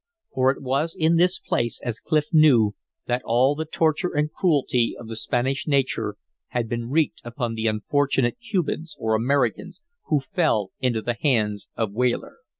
For 0.33 0.49
it 0.49 0.63
was 0.63 0.95
in 0.97 1.17
this 1.17 1.37
place, 1.37 1.79
as 1.83 1.99
Clif 1.99 2.33
knew, 2.33 2.73
that 3.05 3.21
all 3.23 3.53
the 3.53 3.65
torture 3.65 4.11
and 4.15 4.31
cruelty 4.33 4.95
of 4.97 5.07
the 5.07 5.15
Spanish 5.15 5.67
nature 5.67 6.15
had 6.47 6.67
been 6.67 6.89
wreaked 6.89 7.21
upon 7.23 7.53
the 7.53 7.67
unfortunate 7.67 8.37
Cubans 8.39 8.95
or 8.97 9.13
Americans 9.13 9.83
who 10.05 10.19
fell 10.19 10.71
into 10.79 11.03
the 11.03 11.17
hands 11.21 11.67
of 11.75 11.91
Weyler. 11.93 12.37